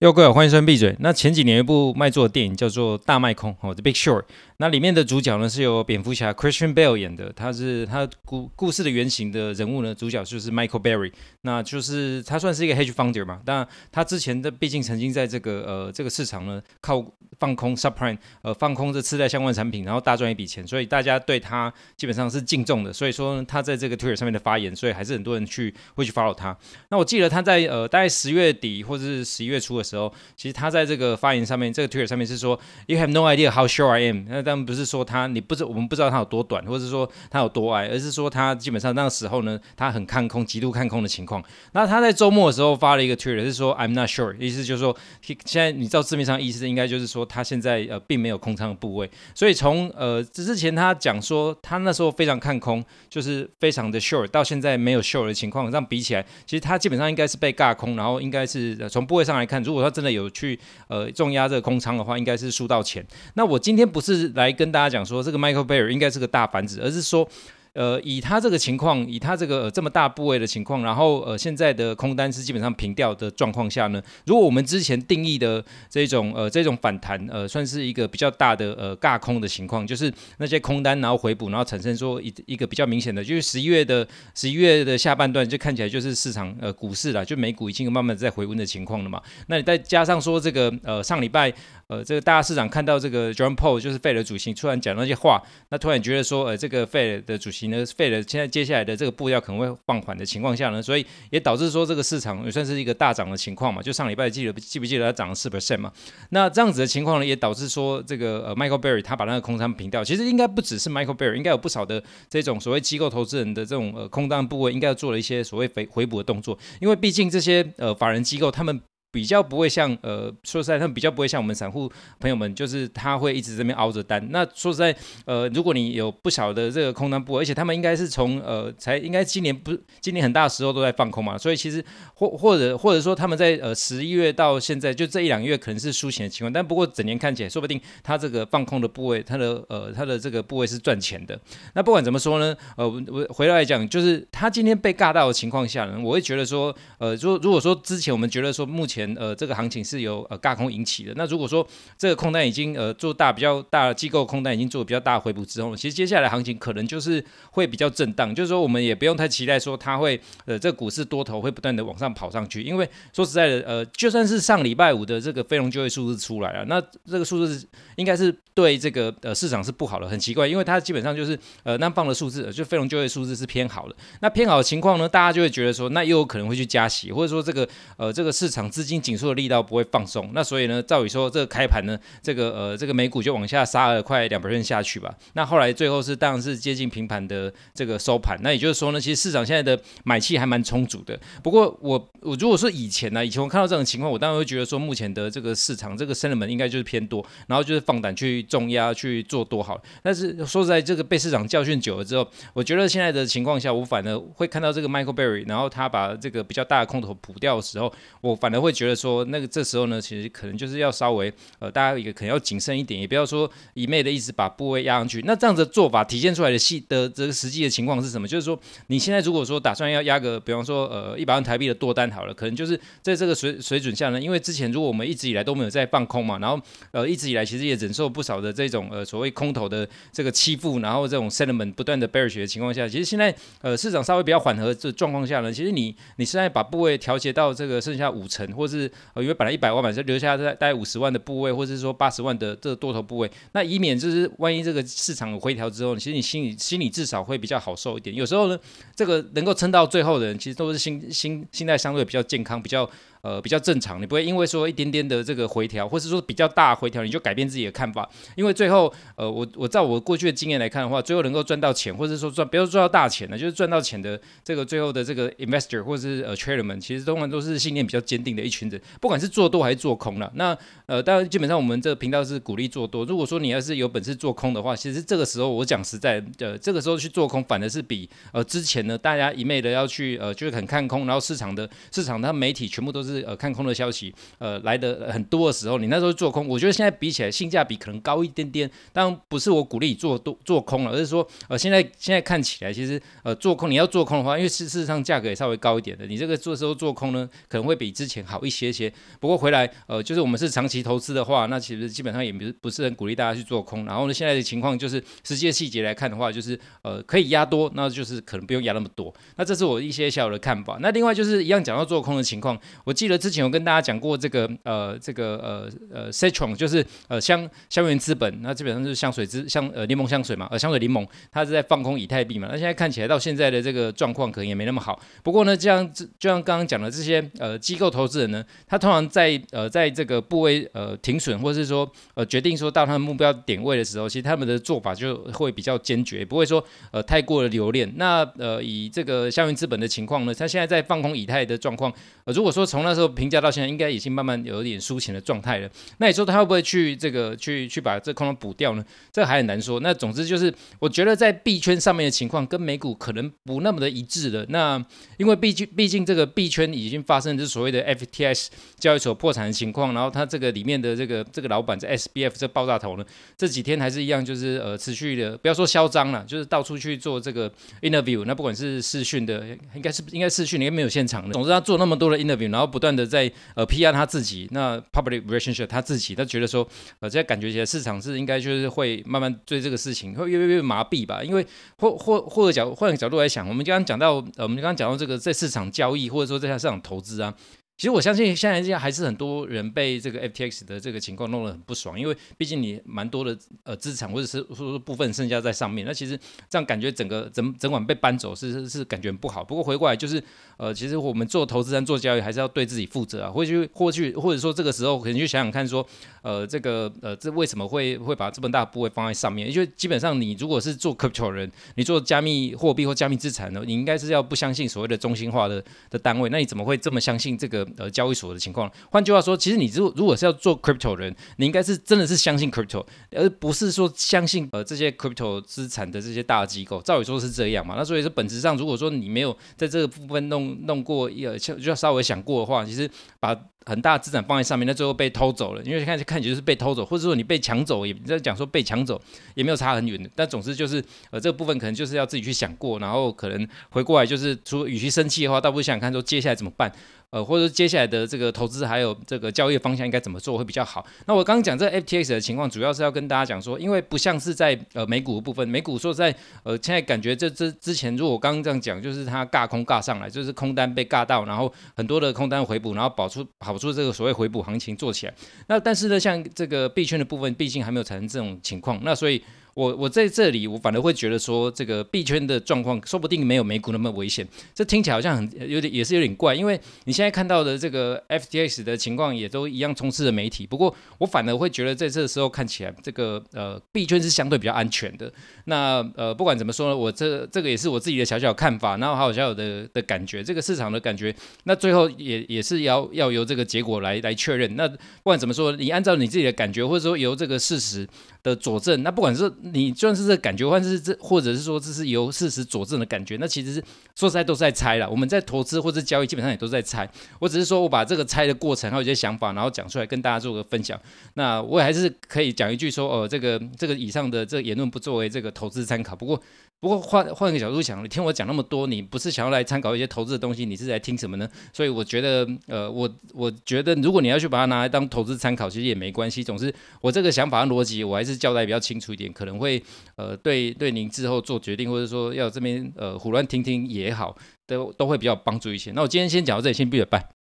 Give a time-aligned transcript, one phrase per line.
[0.00, 0.96] 又各位欢迎收听闭嘴。
[1.00, 4.22] 那前几年一部卖座的电影叫做《大麦空》哦，《The Big Short》。
[4.56, 17.04] 那里面的主角呢是由蝙蝠侠 Christian Bale 演的，他是他故故事的原型的人物呢，主角就是 Michael Berry 那就是他算是一个 hedge founder 嘛，但他之前的毕竟曾经在这个呃这个市场呢靠
[17.38, 26.56] 放空 subprime 呃放空这次贷相关产品，然后大赚一笔钱，所以大家对他基本上是敬重的，所以说呢他在这个 Twitter 上面的发言，所以还是很多人去会去 follow 他。
[26.88, 35.26] 那我记得他在呃大概十月底或者是十一月初的时候，其实他在这个发言上面，这个 Twitter 上面是说 You have no idea how sure I am，那当然不是说他。
[35.26, 41.42] 你不知我们不知道他有多短，或者是说他有多矮，而是说他基本上那个时候呢，他很看空，极度看空的情况。
[41.72, 44.96] 那他在周末的时候发了一个 Twitter，是说 I'm not sure，意思就是说
[45.44, 49.10] 现在你照字面上意思应该就是说他现在呃并没有空仓的部位。
[49.34, 60.58] 所以从呃之前他讲说他那时候非常看空，就是非常的 sure，到现在没有 sure 的情况，这样比起来，其实他基本上应该是被尬空，然后应该是从部位上来看，如果他真的有去
[60.88, 63.06] 呃重压这个空仓的话，应该是输到钱。
[63.34, 67.28] 那我今天不是来跟大家讲说这个 Michael Bear 应该是个大反子，而是说。
[67.72, 89.22] 呃，以他这个情况，以他这个、呃、这么大部位的情况，然后呃，现在的空单是基本上平掉的状况下呢，如果我们之前定义的这种呃这种反弹，呃，算是一个比较大的呃尬空的情况，就是那些空单然后回补，然后产生说一一个比较明显的，就是十一月的十一月的下半段就看起来就是市场呃股市啦，就美股已经慢慢在回温的情况了嘛。
[89.46, 91.52] 那你再加上说这个呃上礼拜
[91.86, 97.59] 呃这个大家市场看到这个 Jerome Powell 就是费德主席突然讲那些话，那突然觉得说呃这个费德的主席。
[97.68, 103.82] 呢，费了现在接下来的这个步调可能会放缓的情况下呢，所以也导致说这个市场也算是一个大涨的情况嘛。
[103.82, 105.92] 就上礼拜记得记不记得它涨了四 percent 嘛？
[106.30, 110.04] 那这样子的情况呢，也导致说这个呃 Michael Burry 他把那个空仓平掉。
[110.04, 118.80] 其实应该不只是 Michael Burry，应该有不少的这种所谓机构投资人的这种呃空单部位，应该要做了一些所谓回回补的动作，因为毕竟这些呃法人机构他们。
[119.10, 124.24] 比较不会像呃，说实在，他们比较不会像我们散户朋友们，就是他会一直这边熬着单。
[124.30, 124.94] 那说实在，
[125.24, 131.84] 呃，如果你有不小的这个空单部，而且他们应该是从呃，才应该今年不，今年很大的时候都在放空嘛，所以其实
[132.14, 141.38] 或或者或者说他们在呃十一月到现在就这一两个月可能是输钱的情况，但不过整年看起来，说不定他这个放空的部位，他的呃他的这个部位是赚钱的。
[141.74, 151.12] 那不管怎么说呢，呃，我回来讲，就是他今天被尬到的情况下呢，我会觉得说，呃，如如果说之前我们觉得说目前呃，这个行情是由呃轧空引起的。
[151.16, 151.66] 那如果说
[151.98, 158.34] 这个空单已经呃做大比较大的机构空单已经做比较大的回补之后，其实接下来行情可能就是会比较震荡。
[158.34, 167.66] 就是说我们也不用太期待说它会呃这个股市多头会不断的往上跑上去，因为说实在的呃就算是上礼拜五的这个非农就业数字出来了，那这个数字
[167.96, 173.94] 应该是对这个呃市场是不好的，很奇怪，因为它基本上就是呃那放的数字就非农就业数字是偏好的。
[174.20, 177.68] 那偏好的情况呢，大家就会觉得说那又有可能会去加息，或者说这个
[177.98, 179.40] 呃这个市场资金紧缩的。
[179.40, 185.10] 力道不会放松，那所以呢，照理说这个开盘呢，这个呃这个美股就往下杀了快两百分下去吧。
[185.32, 188.38] 那后来最后是当然是接近平盘的这个收盘。
[188.42, 191.18] 那也就是说呢，其实市场现在的买气还蛮充足的。
[191.42, 199.80] 不过我我如果说以前呢，以前我看到这种情况，我当然会觉得说目前的这个市场这个升热门应该就是偏多，然后就是放胆去重压去做多好。
[200.02, 207.90] 但是说实在，这个被市场教训久了之后，我觉得现在的情况下，我反而会看到这个 Michael Berry，然后他把这个比较大的空头补掉的时候，
[208.20, 209.10] 我反而会觉得说。
[209.26, 215.20] 那个这时候呢，其实可能就是要稍微呃，大家也可能要谨慎一点，也不要说一昧的一直把部位压上去。
[215.26, 218.26] 那这样子的做法体现出来的细的这个实际的情况是什么？
[218.26, 226.58] 就是说你现在如果说打算要压个，比方说呃一百万台币的多单好了，可能就是在这个水水准下呢，因为之前如果我们一直以来都没有在放空嘛，然后
[226.92, 248.14] 呃一直以来其实也忍受不少的这种呃所谓空头的这个欺负，然后这种 sentiment 不断的 bearish 的情况下，其实现在呃市场稍微比较缓和这状况下呢，其实你你现在把部位调节到这个剩下五成，或是呃因为本来一百万嘛，就留下在大概五十万的部位，或者是说八十万的这个多头部位，那以免就是万一这个市场回调之后，其实你心里心里至少会比较好受一点。
[248.14, 248.56] 有时候呢，
[248.94, 252.88] 这个能够撑到最后的人，其实都是心心心态相对比较健康，比较。
[253.22, 258.08] 呃，比较正常，你不会因为说一点点的这个回调，或是说比较大回调，你就改变自己的看法。
[258.34, 270.30] 因为最后，呃，我我照我过去的经验来看的话，最后能够赚到钱，或者说赚，不要赚到大钱呢，就是赚到钱的这个最后的这个 investor 或者是呃 trader 们，其实通常都是信念比较坚定的一群人，不管是做多还是做空了。
[270.34, 273.04] 那呃，当然基本上我们这个频道是鼓励做多。
[273.04, 283.20] 如果说你要是有本事做空的话，其实这个时候我讲实在的，这个时候去做空，反而是比呃之前呢大家一昧的要去呃就是很看空，然后市场的市场它媒体全部都是。
[283.20, 288.68] 呃看空的消息呃来的很多的时候，你那时候做空，我觉得现在比起来性价比可能高一点点。
[288.92, 298.92] 当然不是我鼓励做多做空了，而是说呃现在现在看起来其实呃做空你要做空的话，因为事事实上价格也稍微高一点的，你这个做时候做空呢可能会比之前好一一些些。
[299.20, 303.84] 不过回来呃就是我们是长期投资的话，那其实基本上也不是不是很鼓励大家去做空。
[303.84, 309.14] 然后呢现在的情况就是实际的细节来看的话，就是呃可以压多，那就是可能不用压那么多。
[309.36, 310.78] 那这是我一些小的看法。
[310.80, 322.48] 那另外就是一样讲到做空的情况，我记得之前有跟大家讲过这个呃这个呃呃 Citron 就是呃香香櫞资本，那基本上就是香水之香呃柠檬香水嘛，呃香水柠檬，它是在放空以太币嘛。
[322.50, 325.00] 那现在看起来到现在的这个状况可能也没那么好。
[325.22, 337.90] 不过呢，这样就像刚刚讲的这些呃机构投资人呢，他通常在呃在这个部位呃停损或是说呃决定说到他的目标点位的时候，其实他们的做法就会比较坚决，不会说呃太过的留恋。
[337.96, 341.92] 那呃以这个香櫞资本的情况呢，他现在在放空以太的状况，
[342.24, 345.70] 呃如果说从那时候评价到现在，应该已经慢慢有一点输钱的状态了。
[345.98, 348.84] 那你说他会不会去这个去去把这空头补掉呢？
[349.12, 349.80] 这还很难说。
[349.80, 354.46] 那总之就是，我觉得在币圈上面的情况跟美股可能不那么的一致的。
[354.48, 354.84] 那
[355.16, 358.29] 因为毕竟毕竟这个币圈已经发生就是所谓的 FTI
[358.78, 363.04] 交易所破产的情况，然后他这个里面的这个这个老板这 SBF 这爆炸头呢，
[363.36, 367.50] 这几天还是一样就是呃持续的，不要说嚣张了，就是到处去做这个
[367.82, 368.24] interview。
[368.24, 371.32] 那不管是视讯的，应该是应该视讯，应该没有现场的。
[371.32, 376.66] 总之他做那么多的 interview，然后不断的在呃 PR 他自己，那 public relationship 他自己，他觉得说
[377.00, 381.46] 呃这感觉起来市场是应该就是会慢慢对这个事情会越来越麻痹吧，因为
[381.78, 387.34] 或或或者角换个角度来想，我们刚刚讲到呃我们刚刚讲到这个在市场交易或者说在市场投资啊。
[387.80, 396.14] 其实我相信现在这样还是很多人被这个 FTX 的这个情况弄得很不爽，因为毕竟你蛮多的呃资产或者是说部分剩下在上面，那其实
[396.50, 399.42] 这样感觉整个整整晚被搬走是是是感觉不好。
[399.42, 400.22] 不过回过来就是
[400.58, 405.82] 呃，其实我们做投资人做交易还是要对自己负责啊，或许或许或者说这个时候可能就想想看说
[406.20, 409.50] 呃这个呃这为什么会会把这么大部位放在上面？
[409.50, 417.66] 因为基本上你如果是做 crypto 人，你做加密货币或加密资产呢，你应该是要不相信所谓的中心化的的单位，那你怎么会这么相信这个？
[417.76, 426.80] 呃，交易所的情况，换句话说，其实你如果如果是要做 crypto 人，你应该是真的是相信 crypto，而不是说相信呃这些 crypto 资产的这些大机构。
[426.82, 433.34] 照理说是这样嘛，那所以说本质上，如果说你没有在这个部分弄弄过，呃，就要稍微想过的话，其实把
[433.66, 439.00] 很大资产放在上面，那最后被偷走了，因为看看起来就是被偷走，或者说你被抢走，也在讲说被抢走
[439.34, 440.08] 也没有差很远的。
[440.14, 446.72] 但总之就是呃这个部分可能就是要自己去想过，然后可能回过来就是说，与其生气的话，倒不如想想看说接下来怎么办。
[447.10, 450.86] 呃，或者接下来的这个投资还有这个交易方向应该怎么做会比较好？
[451.06, 456.14] 那我刚刚讲这 FTX 的情况，主要是要跟大家讲说，因为不像是在呃美股的部分，美股说在
[456.44, 465.14] 呃现在感觉这这之前，如果我刚刚这样讲，就是它尬空尬上来，就是空单被尬到，然后很多的空单回补，然后保出跑出这个所谓回补行情做起来。
[465.48, 469.22] 那但是呢，像这个币圈的部分，毕竟还没有产生这种情况，那所以。
[469.54, 474.26] 我我在这里，我反而会觉得说，这个币圈的状况说不定没有美股那么危险。
[474.54, 480.46] 这听起来好像很有点，也是有点怪，因为你现在看到的这个 FTX 的情况也都一样充斥着媒体。
[480.46, 485.12] 不过我反而会觉得，在这时候看起来，这个呃币圈是相对比较安全的。
[485.44, 491.14] 那呃不管怎么说呢，我这这个也是我自己的小小看法，然后还有小小的的感觉，这个市场的感觉。
[491.44, 494.54] 那最后也也是要要由这个结果来来确认。
[494.56, 497.88] 那不管怎么说，你按照你自己的感觉，或者说由这个事实
[498.22, 503.64] 的佐证，那不管是你就算是这感觉，或者是这，或者是说这是由事实佐证的感觉，那其实是
[503.94, 504.88] 说实在都是在猜了。
[504.88, 506.90] 我们在投资或者交易，基本上也都在猜。
[507.18, 510.78] 我只是说我把这个猜的过程还有一些想法，然后讲出来跟大家做个分享。
[511.14, 515.96] 那我也还是可以讲一句说，哦，这个这个以上的这个言论不作为这个投资参考。
[515.96, 516.20] 不过。
[516.60, 521.26] 不过换换个角度想，你听我讲那么多，你不是想要来参考一些投资的东西，你是来听什么呢？
[521.54, 526.22] 所以我觉得，呃，我我觉得，如果你要去把它拿来当投资参考，其实也没关系。
[526.22, 529.62] 总之，我这个想法和逻辑，我还是交代比较清楚一点，可能会
[529.96, 534.14] 呃，对对您之后做决定，或者说要这边呃胡乱听听也好，
[534.46, 535.72] 都都会比较帮助一些。
[535.72, 537.19] 那我今天先讲到这里，先闭了拜。